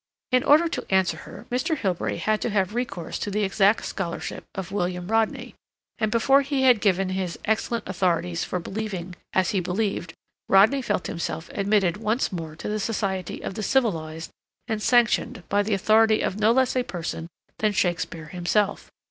[0.31, 1.77] In order to answer her Mr.
[1.77, 5.53] Hilbery had to have recourse to the exact scholarship of William Rodney,
[5.99, 10.15] and before he had given his excellent authorities for believing as he believed,
[10.49, 14.31] Rodney felt himself admitted once more to the society of the civilized
[14.67, 17.27] and sanctioned by the authority of no less a person
[17.59, 18.89] than Shakespeare himself.